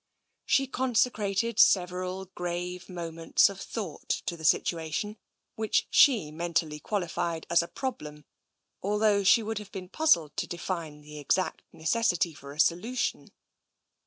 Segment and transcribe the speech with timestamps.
[0.47, 5.19] She consecrated several grave moments of thought to the situation,
[5.53, 8.25] which she mentally qualified as a problem,
[8.81, 13.31] although she would have been puzzled to de fine the exact necessity for a solution.